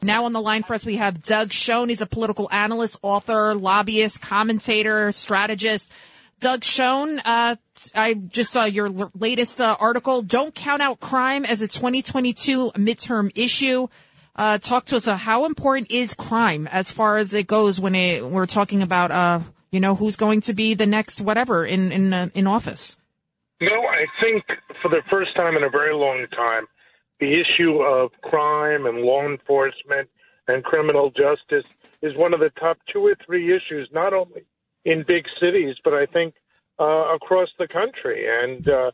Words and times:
Now 0.00 0.26
on 0.26 0.32
the 0.32 0.40
line 0.40 0.62
for 0.62 0.74
us, 0.74 0.86
we 0.86 0.96
have 0.96 1.22
Doug 1.24 1.52
Schoen. 1.52 1.88
He's 1.88 2.00
a 2.00 2.06
political 2.06 2.48
analyst, 2.52 2.98
author, 3.02 3.54
lobbyist, 3.54 4.22
commentator, 4.22 5.10
strategist. 5.10 5.92
Doug 6.40 6.62
Schoen, 6.62 7.18
uh, 7.24 7.56
I 7.96 8.14
just 8.14 8.52
saw 8.52 8.64
your 8.64 9.10
latest 9.18 9.60
uh, 9.60 9.76
article. 9.80 10.22
Don't 10.22 10.54
count 10.54 10.82
out 10.82 11.00
crime 11.00 11.44
as 11.44 11.62
a 11.62 11.68
2022 11.68 12.72
midterm 12.76 13.32
issue. 13.34 13.88
Uh, 14.36 14.58
talk 14.58 14.84
to 14.86 14.96
us. 14.96 15.08
Uh, 15.08 15.16
how 15.16 15.46
important 15.46 15.90
is 15.90 16.14
crime 16.14 16.68
as 16.68 16.92
far 16.92 17.16
as 17.16 17.34
it 17.34 17.48
goes 17.48 17.80
when 17.80 17.96
it, 17.96 18.24
we're 18.24 18.46
talking 18.46 18.82
about, 18.82 19.10
uh, 19.10 19.40
you 19.72 19.80
know, 19.80 19.96
who's 19.96 20.14
going 20.14 20.42
to 20.42 20.54
be 20.54 20.74
the 20.74 20.86
next 20.86 21.20
whatever 21.20 21.66
in 21.66 21.90
in 21.90 22.14
uh, 22.14 22.28
in 22.34 22.46
office? 22.46 22.96
Know, 23.60 23.82
I 23.82 24.06
think 24.22 24.44
for 24.80 24.88
the 24.88 25.02
first 25.10 25.34
time 25.34 25.56
in 25.56 25.64
a 25.64 25.70
very 25.70 25.92
long 25.92 26.24
time, 26.30 26.68
the 27.20 27.40
issue 27.40 27.80
of 27.82 28.10
crime 28.22 28.86
and 28.86 28.98
law 28.98 29.26
enforcement 29.26 30.08
and 30.46 30.64
criminal 30.64 31.10
justice 31.10 31.68
is 32.02 32.16
one 32.16 32.32
of 32.32 32.40
the 32.40 32.50
top 32.58 32.78
two 32.92 33.04
or 33.04 33.16
three 33.26 33.54
issues, 33.54 33.88
not 33.92 34.12
only 34.12 34.44
in 34.84 35.04
big 35.06 35.24
cities, 35.40 35.76
but 35.84 35.94
I 35.94 36.06
think 36.06 36.34
uh, 36.80 37.14
across 37.14 37.48
the 37.58 37.68
country. 37.68 38.26
And, 38.26 38.68
uh, 38.68 38.90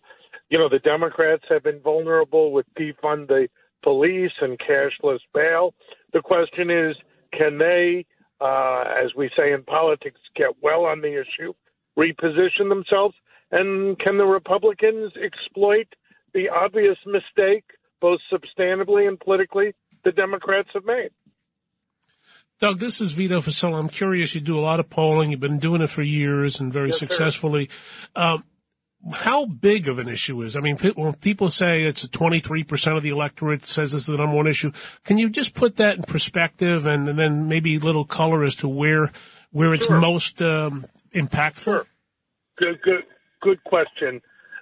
you 0.48 0.58
know, 0.58 0.68
the 0.68 0.78
Democrats 0.78 1.44
have 1.50 1.62
been 1.62 1.80
vulnerable 1.80 2.50
with 2.52 2.66
defund 2.78 3.28
the 3.28 3.48
police 3.82 4.32
and 4.40 4.58
cashless 4.58 5.20
bail. 5.34 5.74
The 6.12 6.22
question 6.22 6.70
is, 6.70 6.96
can 7.32 7.58
they, 7.58 8.06
uh, 8.40 8.84
as 9.04 9.14
we 9.14 9.30
say 9.36 9.52
in 9.52 9.62
politics, 9.64 10.20
get 10.34 10.50
well 10.62 10.84
on 10.84 11.02
the 11.02 11.12
issue, 11.12 11.52
reposition 11.98 12.68
themselves? 12.68 13.14
And 13.52 13.98
can 13.98 14.16
the 14.16 14.24
Republicans 14.24 15.12
exploit 15.22 15.86
the 16.32 16.48
obvious 16.48 16.96
mistake 17.06 17.64
both 18.04 18.20
substantively 18.30 19.08
and 19.08 19.18
politically, 19.18 19.74
the 20.04 20.12
Democrats 20.12 20.68
have 20.74 20.84
made. 20.84 21.08
Doug, 22.60 22.78
this 22.78 23.00
is 23.00 23.12
Vito 23.12 23.40
Fossella. 23.40 23.78
I'm 23.78 23.88
curious. 23.88 24.34
You 24.34 24.42
do 24.42 24.58
a 24.58 24.60
lot 24.60 24.78
of 24.78 24.90
polling. 24.90 25.30
You've 25.30 25.40
been 25.40 25.58
doing 25.58 25.80
it 25.80 25.88
for 25.88 26.02
years 26.02 26.60
and 26.60 26.70
very 26.70 26.88
yes, 26.88 26.98
successfully. 26.98 27.70
Um, 28.14 28.44
how 29.10 29.46
big 29.46 29.88
of 29.88 29.98
an 29.98 30.06
issue 30.10 30.42
is? 30.42 30.54
I 30.54 30.60
mean, 30.60 30.76
when 30.76 31.14
people 31.14 31.48
say 31.48 31.84
it's 31.84 32.06
23% 32.06 32.94
of 32.94 33.02
the 33.02 33.08
electorate 33.08 33.64
says 33.64 33.92
this 33.92 34.02
is 34.02 34.06
the 34.06 34.18
number 34.18 34.36
one 34.36 34.48
issue, 34.48 34.70
can 35.04 35.16
you 35.16 35.30
just 35.30 35.54
put 35.54 35.76
that 35.76 35.96
in 35.96 36.02
perspective 36.02 36.84
and, 36.84 37.08
and 37.08 37.18
then 37.18 37.48
maybe 37.48 37.76
a 37.76 37.80
little 37.80 38.04
color 38.04 38.44
as 38.44 38.54
to 38.56 38.68
where 38.68 39.12
where 39.50 39.72
it's 39.72 39.86
sure. 39.86 39.98
most 39.98 40.42
um, 40.42 40.84
impactful? 41.14 41.64
Sure. 41.64 41.86
Good, 42.58 42.82
good, 42.82 43.04
good 43.40 43.64
question, 43.64 44.20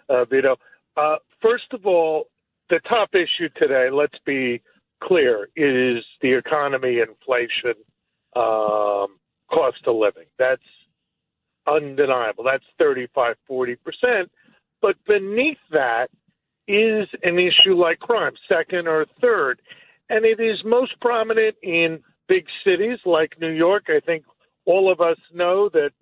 uh, 0.09 0.27
Vito. 0.27 0.59
Uh, 0.97 1.17
first 1.41 1.73
of 1.73 1.87
all, 1.87 2.29
the 2.73 2.81
top 2.89 3.11
issue 3.15 3.51
today, 3.56 3.91
let's 3.92 4.19
be 4.25 4.62
clear, 5.03 5.45
is 5.55 6.03
the 6.23 6.33
economy, 6.33 7.01
inflation, 7.01 7.75
um, 8.34 9.19
cost 9.53 9.77
of 9.87 9.97
living. 9.97 10.25
That's 10.39 10.62
undeniable. 11.67 12.45
That's 12.45 12.64
35, 12.79 13.37
40%. 13.51 13.77
But 14.81 14.95
beneath 15.06 15.59
that 15.70 16.09
is 16.67 17.09
an 17.23 17.39
issue 17.39 17.75
like 17.75 17.98
crime, 17.98 18.33
second 18.48 18.89
or 18.89 19.05
third. 19.20 19.61
And 20.09 20.25
it 20.25 20.41
is 20.41 20.64
most 20.64 20.98
prominent 21.03 21.57
in 21.62 22.01
big 22.27 22.47
cities 22.64 23.01
like 23.05 23.39
New 23.39 23.53
York. 23.53 23.84
I 23.89 24.01
think 24.01 24.25
all 24.64 24.91
of 24.91 25.03
us 25.03 25.19
know 25.34 25.69
that 25.75 25.92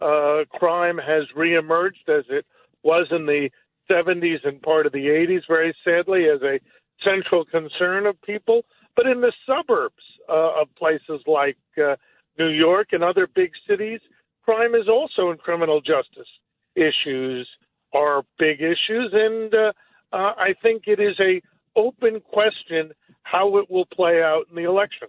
uh, 0.00 0.04
uh, 0.04 0.44
crime 0.56 0.98
has 0.98 1.24
reemerged 1.36 2.08
as 2.08 2.24
it 2.28 2.46
was 2.84 3.08
in 3.10 3.26
the 3.26 3.50
70s 3.90 4.44
and 4.44 4.60
part 4.62 4.86
of 4.86 4.92
the 4.92 5.06
80s, 5.06 5.42
very 5.48 5.74
sadly, 5.84 6.24
as 6.32 6.42
a 6.42 6.60
central 7.04 7.44
concern 7.44 8.06
of 8.06 8.20
people. 8.22 8.62
But 8.94 9.06
in 9.06 9.20
the 9.20 9.32
suburbs 9.46 10.02
uh, 10.28 10.60
of 10.62 10.68
places 10.76 11.20
like 11.26 11.58
uh, 11.78 11.96
New 12.38 12.48
York 12.48 12.88
and 12.92 13.04
other 13.04 13.28
big 13.34 13.50
cities, 13.68 14.00
crime 14.44 14.74
is 14.74 14.88
also 14.88 15.30
in 15.30 15.38
criminal 15.38 15.80
justice 15.80 16.28
issues 16.74 17.48
are 17.94 18.22
big 18.38 18.60
issues, 18.60 19.12
and 19.12 19.54
uh, 19.54 19.72
uh, 20.12 20.32
I 20.36 20.54
think 20.62 20.84
it 20.86 21.00
is 21.00 21.18
a 21.20 21.40
open 21.78 22.20
question 22.20 22.92
how 23.22 23.58
it 23.58 23.70
will 23.70 23.86
play 23.86 24.22
out 24.22 24.44
in 24.50 24.56
the 24.56 24.68
election. 24.68 25.08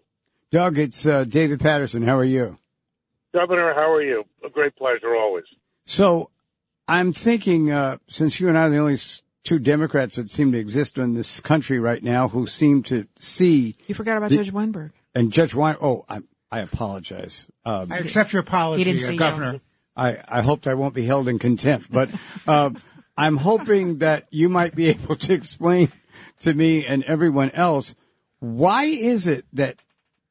Doug, 0.51 0.77
it's 0.77 1.05
uh, 1.05 1.23
David 1.25 1.59
Paterson. 1.59 2.01
How 2.03 2.17
are 2.17 2.23
you? 2.23 2.57
Governor, 3.33 3.73
how 3.73 3.91
are 3.91 4.01
you? 4.01 4.23
A 4.45 4.49
great 4.49 4.75
pleasure 4.75 5.16
always. 5.16 5.43
So 5.85 6.29
I'm 6.87 7.11
thinking, 7.11 7.71
uh, 7.71 7.97
since 8.07 8.39
you 8.39 8.47
and 8.47 8.57
I 8.57 8.63
are 8.63 8.69
the 8.69 8.77
only 8.77 8.97
two 9.43 9.59
Democrats 9.59 10.15
that 10.15 10.29
seem 10.29 10.51
to 10.53 10.57
exist 10.57 10.97
in 10.97 11.13
this 11.13 11.39
country 11.39 11.79
right 11.79 12.01
now 12.01 12.29
who 12.29 12.47
seem 12.47 12.83
to 12.83 13.07
see. 13.17 13.75
You 13.87 13.95
forgot 13.95 14.17
about 14.17 14.29
the, 14.29 14.37
Judge 14.37 14.51
Weinberg. 14.51 14.91
And 15.13 15.31
Judge 15.31 15.53
Weinberg, 15.53 15.83
oh, 15.83 16.05
I, 16.07 16.21
I 16.51 16.59
apologize. 16.59 17.47
Um, 17.65 17.91
I 17.91 17.97
accept 17.97 18.31
your 18.31 18.41
apology, 18.41 19.03
uh, 19.03 19.13
Governor. 19.13 19.53
You. 19.53 19.61
I, 19.95 20.17
I 20.27 20.41
hoped 20.41 20.67
I 20.67 20.75
won't 20.75 20.93
be 20.93 21.05
held 21.05 21.27
in 21.27 21.39
contempt, 21.39 21.91
but 21.91 22.09
uh, 22.47 22.69
I'm 23.17 23.37
hoping 23.37 23.97
that 23.97 24.27
you 24.29 24.47
might 24.47 24.75
be 24.75 24.87
able 24.89 25.15
to 25.15 25.33
explain 25.33 25.91
to 26.41 26.53
me 26.53 26.85
and 26.85 27.03
everyone 27.03 27.49
else 27.51 27.95
why 28.39 28.83
is 28.83 29.25
it 29.25 29.45
that 29.53 29.81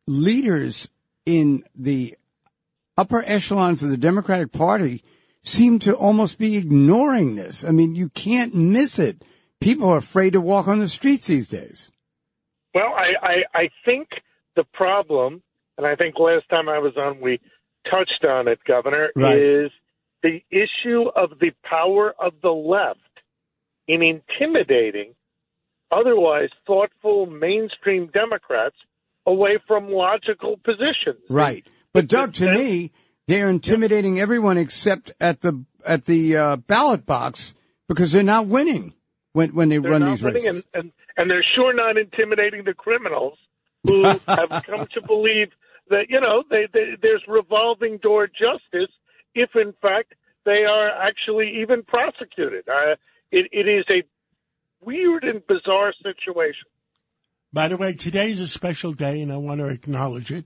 leaders 0.06 0.88
in 1.24 1.64
the 1.74 2.16
upper 2.96 3.24
echelons 3.26 3.82
of 3.82 3.90
the 3.90 3.98
Democratic 3.98 4.52
Party– 4.52 5.02
seem 5.46 5.78
to 5.80 5.94
almost 5.94 6.38
be 6.38 6.56
ignoring 6.56 7.36
this. 7.36 7.64
I 7.64 7.70
mean, 7.70 7.94
you 7.94 8.08
can't 8.10 8.54
miss 8.54 8.98
it. 8.98 9.22
People 9.60 9.88
are 9.88 9.98
afraid 9.98 10.32
to 10.32 10.40
walk 10.40 10.68
on 10.68 10.80
the 10.80 10.88
streets 10.88 11.26
these 11.26 11.48
days. 11.48 11.90
Well, 12.74 12.92
I, 12.94 13.26
I, 13.26 13.58
I 13.58 13.68
think 13.84 14.08
the 14.54 14.64
problem, 14.74 15.42
and 15.78 15.86
I 15.86 15.94
think 15.94 16.16
last 16.18 16.48
time 16.50 16.68
I 16.68 16.78
was 16.78 16.94
on, 16.96 17.20
we 17.20 17.40
touched 17.90 18.24
on 18.28 18.48
it, 18.48 18.58
Governor, 18.66 19.10
right. 19.14 19.38
is 19.38 19.70
the 20.22 20.40
issue 20.50 21.04
of 21.14 21.38
the 21.38 21.52
power 21.62 22.14
of 22.20 22.32
the 22.42 22.50
left 22.50 23.00
in 23.88 24.02
intimidating 24.02 25.14
otherwise 25.92 26.48
thoughtful 26.66 27.26
mainstream 27.26 28.10
Democrats 28.12 28.76
away 29.26 29.58
from 29.66 29.88
logical 29.88 30.56
positions. 30.64 31.22
Right. 31.28 31.64
But 31.92 32.08
Doug, 32.08 32.34
to 32.34 32.52
me, 32.52 32.92
they're 33.26 33.48
intimidating 33.48 34.20
everyone 34.20 34.58
except 34.58 35.12
at 35.20 35.40
the 35.40 35.64
at 35.84 36.04
the 36.04 36.36
uh, 36.36 36.56
ballot 36.56 37.06
box 37.06 37.54
because 37.88 38.12
they're 38.12 38.22
not 38.22 38.46
winning 38.46 38.94
when 39.32 39.54
when 39.54 39.68
they 39.68 39.78
they're 39.78 39.90
run 39.90 40.04
these 40.04 40.22
races. 40.22 40.46
And, 40.46 40.64
and, 40.74 40.92
and 41.16 41.30
they're 41.30 41.44
sure 41.54 41.74
not 41.74 41.96
intimidating 41.96 42.64
the 42.64 42.74
criminals 42.74 43.38
who 43.84 44.04
have 44.26 44.64
come 44.66 44.86
to 44.94 45.02
believe 45.06 45.48
that 45.90 46.06
you 46.08 46.20
know 46.20 46.42
they, 46.50 46.66
they, 46.72 46.96
there's 47.00 47.22
revolving 47.28 47.98
door 47.98 48.26
justice 48.26 48.92
if 49.34 49.50
in 49.54 49.74
fact 49.80 50.14
they 50.44 50.64
are 50.64 50.88
actually 50.88 51.60
even 51.62 51.82
prosecuted. 51.82 52.68
Uh, 52.68 52.94
it, 53.32 53.48
it 53.52 53.68
is 53.68 53.84
a 53.90 54.04
weird 54.80 55.24
and 55.24 55.44
bizarre 55.46 55.92
situation. 56.02 56.68
By 57.52 57.68
the 57.68 57.76
way, 57.76 57.94
today 57.94 58.30
is 58.30 58.40
a 58.40 58.46
special 58.46 58.92
day, 58.92 59.20
and 59.20 59.32
I 59.32 59.36
want 59.38 59.60
to 59.60 59.66
acknowledge 59.66 60.30
it 60.30 60.44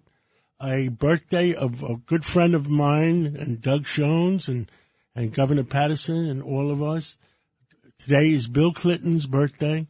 a 0.63 0.89
birthday 0.89 1.55
of 1.55 1.83
a 1.83 1.97
good 1.97 2.25
friend 2.25 2.55
of 2.55 2.69
mine 2.69 3.37
and 3.39 3.61
Doug 3.61 3.87
Schoen's 3.87 4.49
and, 4.49 4.71
and 5.15 5.33
Governor 5.33 5.65
Paterson 5.65 6.29
and 6.29 6.43
all 6.43 6.71
of 6.71 6.83
us. 6.83 7.17
Today 7.99 8.31
is 8.31 8.49
Bill 8.49 8.73
Clinton's 8.73 9.27
birthday, 9.27 9.87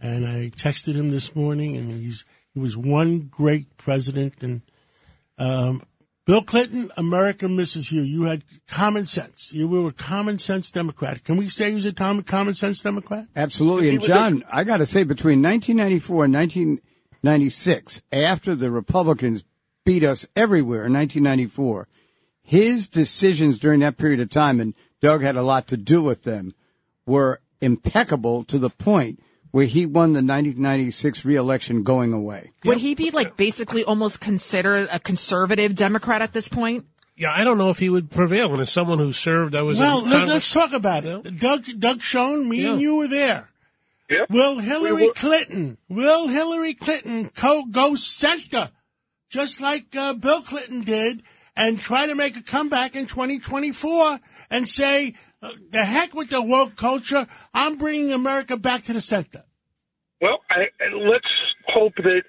and 0.00 0.26
I 0.26 0.50
texted 0.50 0.94
him 0.94 1.10
this 1.10 1.34
morning, 1.36 1.76
and 1.76 1.92
he's 1.92 2.24
he 2.52 2.60
was 2.60 2.76
one 2.76 3.30
great 3.30 3.76
president. 3.76 4.42
And 4.42 4.62
um, 5.38 5.82
Bill 6.24 6.42
Clinton, 6.42 6.90
America 6.96 7.48
misses 7.48 7.92
you. 7.92 8.02
You 8.02 8.24
had 8.24 8.44
common 8.68 9.06
sense. 9.06 9.52
You 9.52 9.68
were 9.68 9.88
a 9.88 9.92
common 9.92 10.38
sense 10.38 10.70
Democrat. 10.70 11.24
Can 11.24 11.36
we 11.36 11.48
say 11.48 11.70
he 11.70 11.76
was 11.76 11.86
a 11.86 11.92
common 11.92 12.54
sense 12.54 12.80
Democrat? 12.80 13.26
Absolutely. 13.34 13.90
And 13.90 14.02
John, 14.02 14.44
I 14.50 14.64
got 14.64 14.78
to 14.78 14.86
say, 14.86 15.04
between 15.04 15.40
1994 15.42 16.24
and 16.24 16.34
1996, 16.34 18.02
after 18.12 18.54
the 18.54 18.70
Republicans 18.70 19.44
beat 19.84 20.04
us 20.04 20.26
everywhere 20.36 20.86
in 20.86 20.92
1994. 20.92 21.88
His 22.42 22.88
decisions 22.88 23.58
during 23.58 23.80
that 23.80 23.96
period 23.96 24.20
of 24.20 24.30
time, 24.30 24.60
and 24.60 24.74
Doug 25.00 25.22
had 25.22 25.36
a 25.36 25.42
lot 25.42 25.68
to 25.68 25.76
do 25.76 26.02
with 26.02 26.24
them, 26.24 26.54
were 27.06 27.40
impeccable 27.60 28.44
to 28.44 28.58
the 28.58 28.70
point 28.70 29.22
where 29.52 29.66
he 29.66 29.86
won 29.86 30.12
the 30.12 30.18
1996 30.18 31.24
reelection 31.24 31.82
going 31.82 32.12
away. 32.12 32.50
Would 32.64 32.78
he 32.78 32.94
be 32.94 33.10
like 33.10 33.36
basically 33.36 33.84
almost 33.84 34.20
considered 34.20 34.88
a 34.90 34.98
conservative 34.98 35.74
Democrat 35.74 36.22
at 36.22 36.32
this 36.32 36.48
point? 36.48 36.86
Yeah, 37.16 37.32
I 37.32 37.44
don't 37.44 37.58
know 37.58 37.70
if 37.70 37.78
he 37.78 37.90
would 37.90 38.10
prevail. 38.10 38.50
And 38.52 38.60
as 38.60 38.70
someone 38.70 38.98
who 38.98 39.12
served, 39.12 39.54
I 39.54 39.62
was. 39.62 39.78
Well, 39.78 40.02
let's, 40.02 40.28
let's, 40.28 40.52
talk 40.52 40.72
about 40.72 41.04
it. 41.04 41.38
Doug, 41.38 41.66
Doug 41.78 42.00
Schoen, 42.00 42.48
me 42.48 42.62
yeah. 42.62 42.72
and 42.72 42.80
you 42.80 42.96
were 42.96 43.06
there. 43.06 43.48
Yep. 44.08 44.30
Will 44.30 44.58
Hillary 44.58 45.10
Clinton, 45.14 45.78
will 45.88 46.28
Hillary 46.28 46.74
Clinton 46.74 47.30
co- 47.30 47.64
go 47.64 47.94
center 47.94 48.70
just 49.32 49.62
like 49.62 49.96
uh, 49.96 50.12
Bill 50.12 50.42
Clinton 50.42 50.82
did, 50.82 51.22
and 51.56 51.78
try 51.78 52.06
to 52.06 52.14
make 52.14 52.36
a 52.36 52.42
comeback 52.42 52.94
in 52.94 53.06
2024 53.06 54.20
and 54.50 54.68
say, 54.68 55.14
uh, 55.42 55.50
the 55.70 55.84
heck 55.84 56.14
with 56.14 56.28
the 56.30 56.40
woke 56.40 56.76
culture. 56.76 57.26
I'm 57.52 57.76
bringing 57.78 58.12
America 58.12 58.56
back 58.56 58.84
to 58.84 58.92
the 58.92 59.00
center. 59.00 59.42
Well, 60.20 60.38
I, 60.50 60.66
let's 60.94 61.24
hope 61.66 61.94
that 61.96 62.22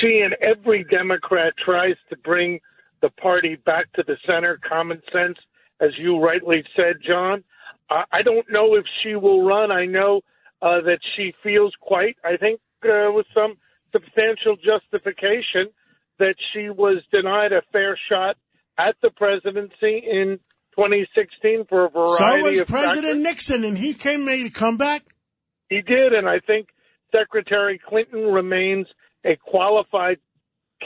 she 0.00 0.22
and 0.24 0.34
every 0.42 0.84
Democrat 0.90 1.52
tries 1.62 1.94
to 2.10 2.16
bring 2.24 2.58
the 3.02 3.10
party 3.10 3.56
back 3.64 3.92
to 3.92 4.02
the 4.06 4.16
center, 4.26 4.58
common 4.66 5.00
sense, 5.12 5.38
as 5.80 5.90
you 5.98 6.18
rightly 6.18 6.64
said, 6.74 6.96
John. 7.06 7.44
Uh, 7.88 8.02
I 8.10 8.22
don't 8.22 8.46
know 8.50 8.74
if 8.74 8.84
she 9.02 9.14
will 9.14 9.46
run. 9.46 9.70
I 9.70 9.84
know 9.84 10.22
uh, 10.62 10.80
that 10.80 10.98
she 11.14 11.32
feels 11.42 11.72
quite, 11.80 12.16
I 12.24 12.36
think, 12.36 12.60
uh, 12.82 13.12
with 13.12 13.26
some 13.32 13.56
substantial 13.92 14.56
justification 14.56 15.70
that 16.18 16.34
she 16.52 16.70
was 16.70 17.02
denied 17.12 17.52
a 17.52 17.62
fair 17.72 17.98
shot 18.08 18.36
at 18.78 18.96
the 19.02 19.10
presidency 19.10 20.02
in 20.10 20.38
2016 20.74 21.64
for 21.68 21.86
a 21.86 21.88
variety 21.88 22.12
of 22.12 22.18
So 22.18 22.42
was 22.42 22.60
of 22.60 22.68
President 22.68 23.04
factors. 23.04 23.22
Nixon, 23.22 23.64
and 23.64 23.78
he 23.78 23.94
came 23.94 24.24
made 24.24 24.46
a 24.46 24.50
comeback. 24.50 25.02
He 25.68 25.80
did, 25.80 26.12
and 26.12 26.28
I 26.28 26.40
think 26.40 26.68
Secretary 27.12 27.80
Clinton 27.88 28.24
remains 28.24 28.86
a 29.24 29.36
qualified 29.36 30.18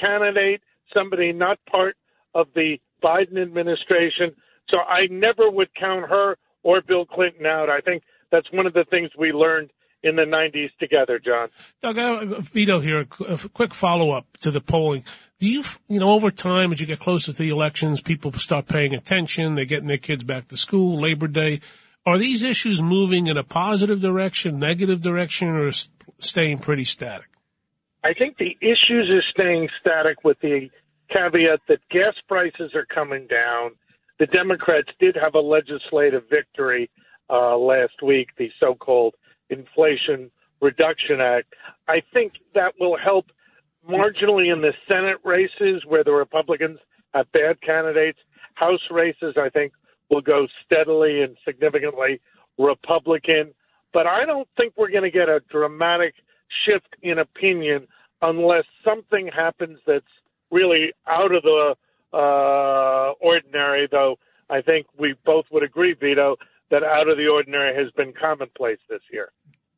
candidate, 0.00 0.62
somebody 0.94 1.32
not 1.32 1.58
part 1.70 1.96
of 2.34 2.46
the 2.54 2.78
Biden 3.02 3.40
administration. 3.40 4.34
So 4.68 4.78
I 4.78 5.06
never 5.10 5.50
would 5.50 5.74
count 5.74 6.08
her 6.08 6.36
or 6.62 6.80
Bill 6.86 7.04
Clinton 7.04 7.46
out. 7.46 7.68
I 7.68 7.80
think 7.80 8.02
that's 8.30 8.50
one 8.52 8.66
of 8.66 8.72
the 8.72 8.84
things 8.88 9.10
we 9.18 9.32
learned 9.32 9.70
in 10.02 10.16
the 10.16 10.22
90s 10.22 10.70
together, 10.78 11.18
John. 11.18 11.48
Doug, 11.82 11.98
I- 11.98 12.40
Vito 12.40 12.80
here, 12.80 13.00
a 13.00 13.48
quick 13.48 13.74
follow 13.74 14.12
up 14.12 14.26
to 14.40 14.50
the 14.50 14.60
polling. 14.60 15.04
Do 15.38 15.48
you, 15.48 15.64
you 15.88 16.00
know, 16.00 16.10
over 16.10 16.30
time, 16.30 16.72
as 16.72 16.80
you 16.80 16.86
get 16.86 17.00
closer 17.00 17.32
to 17.32 17.38
the 17.38 17.50
elections, 17.50 18.02
people 18.02 18.32
start 18.32 18.66
paying 18.66 18.94
attention, 18.94 19.54
they're 19.54 19.64
getting 19.64 19.88
their 19.88 19.98
kids 19.98 20.24
back 20.24 20.48
to 20.48 20.56
school, 20.56 21.00
Labor 21.00 21.28
Day. 21.28 21.60
Are 22.06 22.18
these 22.18 22.42
issues 22.42 22.82
moving 22.82 23.26
in 23.26 23.36
a 23.36 23.44
positive 23.44 24.00
direction, 24.00 24.58
negative 24.58 25.02
direction, 25.02 25.48
or 25.48 25.70
staying 26.18 26.58
pretty 26.58 26.84
static? 26.84 27.26
I 28.02 28.14
think 28.14 28.38
the 28.38 28.56
issues 28.62 29.10
are 29.10 29.22
staying 29.30 29.68
static 29.80 30.24
with 30.24 30.38
the 30.40 30.70
caveat 31.10 31.60
that 31.68 31.80
gas 31.90 32.14
prices 32.26 32.72
are 32.74 32.86
coming 32.86 33.26
down. 33.26 33.72
The 34.18 34.26
Democrats 34.26 34.88
did 34.98 35.16
have 35.22 35.34
a 35.34 35.40
legislative 35.40 36.22
victory 36.30 36.90
uh, 37.28 37.56
last 37.56 38.02
week, 38.02 38.28
the 38.38 38.50
so 38.58 38.74
called 38.74 39.14
Inflation 39.50 40.30
Reduction 40.60 41.20
Act. 41.20 41.54
I 41.88 42.02
think 42.12 42.34
that 42.54 42.74
will 42.78 42.96
help 42.96 43.26
marginally 43.88 44.52
in 44.52 44.60
the 44.60 44.72
Senate 44.88 45.18
races 45.24 45.84
where 45.86 46.04
the 46.04 46.12
Republicans 46.12 46.78
have 47.14 47.30
bad 47.32 47.60
candidates. 47.60 48.18
House 48.54 48.80
races, 48.90 49.34
I 49.36 49.48
think, 49.48 49.72
will 50.10 50.20
go 50.20 50.46
steadily 50.64 51.22
and 51.22 51.36
significantly 51.44 52.20
Republican. 52.58 53.54
But 53.92 54.06
I 54.06 54.24
don't 54.26 54.48
think 54.56 54.74
we're 54.76 54.90
going 54.90 55.04
to 55.04 55.10
get 55.10 55.28
a 55.28 55.40
dramatic 55.50 56.14
shift 56.64 56.96
in 57.02 57.18
opinion 57.18 57.86
unless 58.22 58.64
something 58.84 59.30
happens 59.34 59.78
that's 59.86 60.04
really 60.50 60.92
out 61.08 61.34
of 61.34 61.42
the 61.42 61.74
uh, 62.12 63.12
ordinary, 63.20 63.88
though 63.90 64.18
I 64.50 64.62
think 64.62 64.86
we 64.98 65.14
both 65.24 65.46
would 65.52 65.62
agree, 65.62 65.94
Vito, 65.94 66.36
that 66.70 66.82
out 66.82 67.08
of 67.08 67.16
the 67.16 67.26
ordinary 67.28 67.74
has 67.82 67.92
been 67.92 68.12
commonplace 68.12 68.78
this 68.88 69.02
year. 69.12 69.30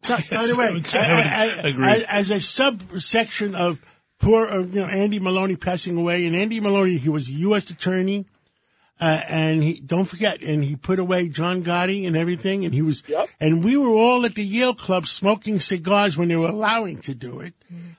By 0.08 0.46
the 0.46 0.56
way, 0.56 0.66
I- 0.94 1.00
I 1.00 1.62
I- 1.64 1.68
agree. 1.68 1.86
I- 1.86 2.04
as 2.08 2.30
a 2.30 2.40
subsection 2.40 3.54
of 3.54 3.80
poor, 4.18 4.46
uh, 4.46 4.58
you 4.60 4.80
know, 4.80 4.86
Andy 4.86 5.18
Maloney 5.20 5.56
passing 5.56 5.96
away, 5.96 6.26
and 6.26 6.34
Andy 6.36 6.60
Maloney, 6.60 6.96
he 6.96 7.08
was 7.08 7.28
a 7.28 7.32
U.S. 7.32 7.70
attorney, 7.70 8.26
uh, 9.00 9.20
and 9.28 9.62
he 9.62 9.80
don't 9.80 10.04
forget, 10.04 10.42
and 10.42 10.62
he 10.64 10.76
put 10.76 10.98
away 10.98 11.28
John 11.28 11.62
Gotti 11.64 12.06
and 12.06 12.16
everything, 12.16 12.64
and 12.64 12.72
he 12.74 12.82
was, 12.82 13.02
Yep. 13.08 13.28
and 13.40 13.64
we 13.64 13.76
were 13.76 13.88
all 13.90 14.24
at 14.24 14.34
the 14.36 14.44
Yale 14.44 14.74
Club 14.74 15.06
smoking 15.06 15.58
cigars 15.60 16.16
when 16.16 16.28
they 16.28 16.36
were 16.36 16.48
allowing 16.48 17.00
to 17.02 17.14
do 17.14 17.40
it. 17.40 17.54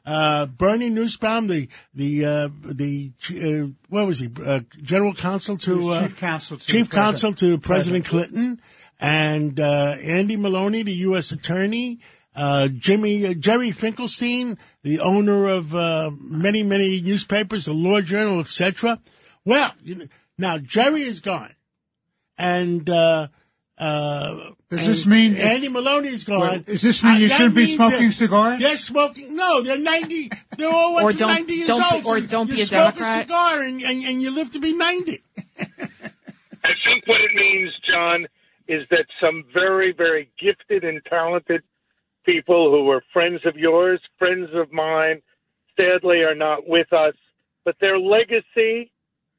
Uh, 0.06 0.46
Bernie 0.46 0.90
Nussbaum, 0.90 1.48
the 1.48 1.68
the 1.94 2.26
uh, 2.26 2.50
the 2.64 3.12
uh, 3.32 3.68
what 3.90 4.06
was 4.08 4.20
he, 4.20 4.30
uh, 4.46 4.60
general 4.82 5.14
counsel 5.14 5.58
to 5.58 5.90
uh, 5.90 6.02
Chief 6.04 6.18
counsel 6.18 6.58
to 6.58 6.66
chief 6.66 6.90
the 6.90 6.96
counsel 6.96 7.32
to 7.34 7.58
president. 7.58 7.64
President 7.64 8.06
Clinton, 8.06 8.62
and 9.04 9.60
uh, 9.60 9.98
Andy 10.02 10.38
Maloney, 10.38 10.82
the 10.82 10.94
U.S. 11.10 11.34
attorney, 11.34 12.00
uh, 12.36 12.70
Jimmy 12.70 13.28
uh, 13.28 13.34
Jerry 13.34 13.72
Finkelstein, 13.72 14.58
the 14.82 15.02
owner 15.02 15.46
of 15.50 15.76
uh, 15.76 16.10
many 16.20 16.64
many 16.64 17.02
newspapers, 17.02 17.66
the 17.66 17.74
Law 17.74 18.00
Journal, 18.02 18.40
etc. 18.40 19.00
Well, 19.46 19.74
you 19.84 19.96
know, 19.96 20.06
now 20.38 20.58
Jerry 20.58 21.02
is 21.04 21.20
gone, 21.20 21.54
and. 22.38 22.90
Uh, 22.90 23.28
uh, 23.76 24.52
Does 24.70 24.86
this 24.86 25.04
and 25.04 25.12
mean- 25.12 25.36
Andy 25.36 25.68
Maloney 25.68 26.10
is 26.10 26.24
gone? 26.24 26.42
Wait, 26.42 26.66
does 26.68 26.84
this 26.84 27.04
mean 27.04 27.20
you 27.22 27.28
that 27.28 27.38
shouldn't 27.38 27.56
be 27.56 27.66
smoking 27.66 28.06
that 28.08 28.14
cigars? 28.14 28.62
They're 28.62 28.78
smoking. 28.78 29.36
No, 29.36 29.64
they're 29.64 29.80
ninety. 29.80 30.30
They're 30.58 30.70
all 30.70 30.94
Or 31.02 31.10
up 31.10 31.12
to 31.14 31.18
don't- 31.18 31.28
ninety 31.30 31.54
years 31.56 31.68
don't 31.68 31.80
be- 31.80 31.96
old. 31.98 32.06
or 32.06 32.20
so 32.22 32.28
don't 32.28 32.50
you 32.50 32.56
be 32.56 32.62
a 32.62 32.66
smoke 32.68 32.94
Democrat. 32.94 33.18
a 33.18 33.22
cigar 33.24 33.64
and, 33.64 33.82
and, 33.82 34.04
and 34.06 34.22
you 34.22 34.30
live 34.30 34.52
to 34.52 34.60
be 34.60 34.74
ninety. 34.78 35.24
I 35.60 36.72
think 36.86 37.08
what 37.08 37.20
it 37.22 37.34
means, 37.36 37.74
John, 37.92 38.28
is 38.68 38.84
that 38.90 39.06
some 39.22 39.44
very, 39.54 39.94
very 39.94 40.32
gifted 40.40 40.84
and 40.84 41.02
talented 41.10 41.62
people 42.26 42.72
who 42.72 42.86
were 42.86 43.04
friends 43.12 43.42
of 43.46 43.56
yours, 43.58 44.00
friends 44.18 44.50
of 44.54 44.72
mine, 44.72 45.22
sadly 45.78 46.20
are 46.22 46.36
not 46.36 46.68
with 46.68 46.92
us, 46.94 47.16
but 47.66 47.76
their 47.82 48.00
legacy 48.00 48.92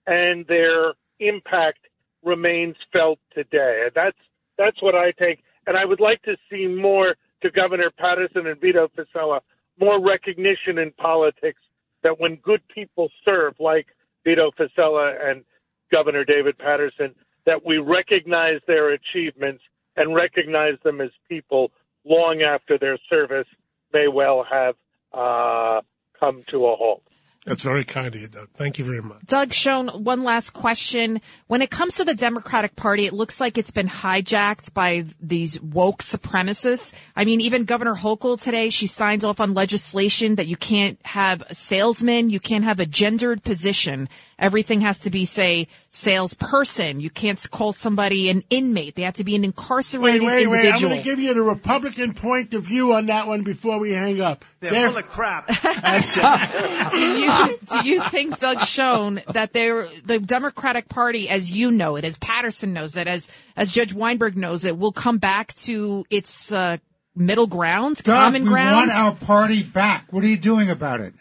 and 0.06 0.46
their 0.46 0.94
impact 1.20 1.78
remains 2.22 2.76
felt 2.92 3.18
today. 3.34 3.88
That's 3.94 4.16
that's 4.58 4.80
what 4.82 4.94
I 4.94 5.12
take. 5.18 5.42
And 5.66 5.76
I 5.76 5.84
would 5.84 6.00
like 6.00 6.22
to 6.22 6.36
see 6.50 6.66
more 6.66 7.16
to 7.42 7.50
Governor 7.50 7.90
Paterson 7.98 8.46
and 8.46 8.60
Vito 8.60 8.88
Fossella, 8.96 9.40
more 9.80 10.04
recognition 10.04 10.78
in 10.78 10.92
politics 10.92 11.60
that 12.02 12.20
when 12.20 12.36
good 12.36 12.60
people 12.72 13.08
serve, 13.24 13.54
like 13.58 13.86
Vito 14.24 14.50
Fossella 14.58 15.14
and 15.28 15.44
Governor 15.90 16.24
David 16.24 16.56
Paterson, 16.58 17.14
that 17.46 17.64
we 17.64 17.78
recognize 17.78 18.60
their 18.66 18.92
achievements 18.92 19.62
and 19.96 20.14
recognize 20.14 20.74
them 20.82 21.00
as 21.00 21.10
people 21.28 21.70
long 22.04 22.42
after 22.42 22.78
their 22.78 22.98
service 23.08 23.46
may 23.92 24.08
well 24.08 24.44
have 24.50 24.74
uh, 25.12 25.80
come 26.18 26.42
to 26.50 26.66
a 26.66 26.76
halt. 26.76 27.02
That's 27.44 27.62
very 27.62 27.84
kind 27.84 28.06
of 28.06 28.14
you, 28.14 28.26
Doug. 28.26 28.48
Thank 28.54 28.78
you 28.78 28.86
very 28.86 29.02
much. 29.02 29.20
Doug 29.26 29.52
Schoen, 29.52 29.88
one 29.88 30.24
last 30.24 30.50
question. 30.50 31.20
When 31.46 31.60
it 31.60 31.70
comes 31.70 31.96
to 31.96 32.04
the 32.04 32.14
Democratic 32.14 32.74
Party, 32.74 33.04
it 33.04 33.12
looks 33.12 33.38
like 33.38 33.58
it's 33.58 33.70
been 33.70 33.88
hijacked 33.88 34.72
by 34.72 35.04
these 35.20 35.60
woke 35.60 36.02
supremacists. 36.02 36.94
I 37.14 37.26
mean, 37.26 37.42
even 37.42 37.64
Governor 37.64 37.96
Hochul 37.96 38.40
today, 38.40 38.70
she 38.70 38.86
signed 38.86 39.26
off 39.26 39.40
on 39.40 39.52
legislation 39.52 40.36
that 40.36 40.46
you 40.46 40.56
can't 40.56 40.98
have 41.04 41.42
a 41.42 41.54
salesman, 41.54 42.30
you 42.30 42.40
can't 42.40 42.64
have 42.64 42.80
a 42.80 42.86
gendered 42.86 43.42
position. 43.42 44.08
Everything 44.38 44.80
has 44.80 45.00
to 45.00 45.10
be, 45.10 45.24
say, 45.26 45.68
salesperson. 45.90 47.00
You 47.00 47.10
can't 47.10 47.44
call 47.50 47.72
somebody 47.72 48.28
an 48.30 48.42
inmate. 48.50 48.94
They 48.94 49.02
have 49.02 49.14
to 49.14 49.24
be 49.24 49.34
an 49.36 49.42
Wait, 49.42 49.46
incarcerated 49.46 50.22
wait, 50.22 50.46
wait. 50.46 50.62
wait! 50.64 50.74
I'm 50.74 50.80
going 50.80 50.96
to 50.98 51.02
give 51.02 51.18
you 51.18 51.34
the 51.34 51.42
Republican 51.42 52.14
point 52.14 52.54
of 52.54 52.64
view 52.64 52.92
on 52.94 53.06
that 53.06 53.26
one 53.26 53.42
before 53.42 53.78
we 53.78 53.92
hang 53.92 54.20
up. 54.20 54.44
They're 54.60 54.88
full 54.90 54.98
of 54.98 55.08
crap. 55.08 55.48
Do 56.92 56.98
you 57.00 57.58
do 57.70 57.88
you 57.88 58.00
think 58.02 58.38
Doug 58.38 58.60
Schoen 58.60 59.20
that 59.28 59.52
they're 59.52 59.88
the 60.04 60.18
Democratic 60.18 60.88
Party, 60.88 61.28
as 61.28 61.52
you 61.52 61.70
know 61.70 61.96
it, 61.96 62.04
as 62.04 62.16
Paterson 62.18 62.72
knows 62.72 62.96
it, 62.96 63.06
as 63.06 63.28
as 63.56 63.72
Judge 63.72 63.92
Weinberg 63.92 64.36
knows 64.36 64.64
it, 64.64 64.78
will 64.78 64.92
come 64.92 65.18
back 65.18 65.54
to 65.56 66.04
its 66.10 66.50
uh, 66.52 66.78
middle 67.14 67.46
ground, 67.46 67.96
Doug, 68.02 68.14
common 68.16 68.44
we 68.44 68.48
ground? 68.48 68.88
want 68.88 68.90
our 68.92 69.14
party 69.14 69.62
back. 69.62 70.06
What 70.10 70.24
are 70.24 70.28
you 70.28 70.38
doing 70.38 70.70
about 70.70 71.00
it? 71.00 71.14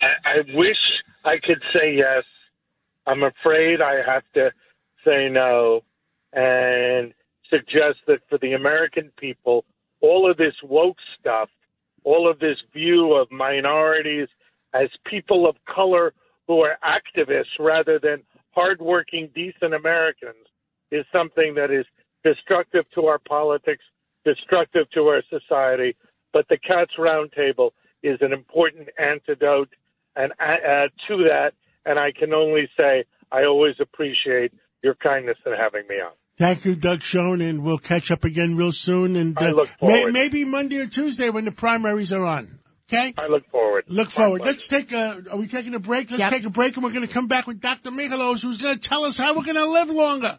I, 0.00 0.06
I 0.24 0.36
wish 0.54 0.76
I 1.24 1.36
could 1.44 1.62
say 1.72 1.94
yes. 1.94 2.24
I'm 3.06 3.22
afraid 3.22 3.80
I 3.80 3.96
have 4.06 4.24
to 4.34 4.50
say 5.04 5.28
no 5.30 5.82
and 6.32 7.12
suggest 7.48 7.98
that 8.06 8.20
for 8.28 8.38
the 8.38 8.52
American 8.52 9.10
people, 9.18 9.64
all 10.00 10.30
of 10.30 10.36
this 10.36 10.54
woke 10.62 10.98
stuff, 11.18 11.48
all 12.04 12.30
of 12.30 12.38
this 12.38 12.58
view 12.72 13.14
of 13.14 13.30
minorities 13.30 14.28
as 14.74 14.88
people 15.06 15.48
of 15.48 15.56
color 15.72 16.12
who 16.46 16.60
are 16.60 16.78
activists 16.84 17.58
rather 17.58 17.98
than 17.98 18.22
hardworking, 18.50 19.30
decent 19.34 19.74
Americans 19.74 20.46
is 20.90 21.04
something 21.12 21.54
that 21.54 21.70
is 21.70 21.86
destructive 22.24 22.84
to 22.94 23.06
our 23.06 23.18
politics, 23.18 23.84
destructive 24.24 24.90
to 24.90 25.02
our 25.08 25.22
society. 25.30 25.96
But 26.32 26.46
the 26.48 26.58
Cats 26.58 26.92
Roundtable 26.98 27.70
is 28.02 28.18
an 28.20 28.32
important 28.32 28.88
antidote 28.98 29.70
and 30.18 30.32
uh, 30.32 30.88
to 31.08 31.24
that. 31.28 31.52
And 31.86 31.98
I 31.98 32.12
can 32.12 32.34
only 32.34 32.68
say 32.76 33.04
I 33.32 33.44
always 33.44 33.76
appreciate 33.80 34.52
your 34.82 34.94
kindness 34.94 35.38
in 35.46 35.52
having 35.52 35.86
me 35.88 35.96
on. 35.96 36.12
Thank 36.36 36.64
you, 36.64 36.76
Doug 36.76 37.02
Schoen, 37.02 37.40
and 37.40 37.64
we'll 37.64 37.78
catch 37.78 38.10
up 38.10 38.24
again 38.24 38.56
real 38.56 38.72
soon. 38.72 39.16
And 39.16 39.36
uh, 39.38 39.40
I 39.40 39.50
look 39.50 39.68
may, 39.80 40.04
maybe 40.06 40.44
Monday 40.44 40.78
or 40.78 40.86
Tuesday 40.86 41.30
when 41.30 41.44
the 41.44 41.52
primaries 41.52 42.12
are 42.12 42.24
on. 42.24 42.58
Okay? 42.90 43.14
I 43.18 43.26
look 43.26 43.48
forward. 43.50 43.84
Look 43.88 44.10
forward. 44.10 44.42
Let's 44.42 44.68
take 44.68 44.92
a. 44.92 45.24
Are 45.30 45.36
we 45.38 45.46
taking 45.46 45.74
a 45.74 45.78
break? 45.78 46.10
Let's 46.10 46.20
Yep. 46.22 46.30
take 46.30 46.44
a 46.44 46.50
break, 46.50 46.74
and 46.76 46.84
we're 46.84 46.92
going 46.92 47.06
to 47.06 47.12
come 47.12 47.26
back 47.26 47.46
with 47.46 47.60
Dr. 47.60 47.90
Michalos, 47.90 48.42
who's 48.42 48.58
going 48.58 48.74
to 48.74 48.80
tell 48.80 49.04
us 49.04 49.18
how 49.18 49.34
we're 49.34 49.44
going 49.44 49.56
to 49.56 49.66
live 49.66 49.90
longer. 49.90 50.36